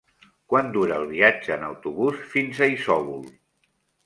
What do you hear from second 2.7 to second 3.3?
Isòvol?